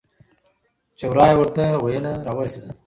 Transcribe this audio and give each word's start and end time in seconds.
چې 0.97 1.05
ورا 1.09 1.25
یې 1.29 1.35
ورته 1.37 1.63
ویله 1.83 2.11
راورسېدل. 2.25 2.69